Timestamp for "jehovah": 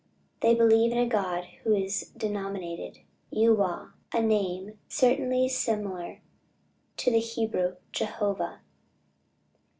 7.91-8.61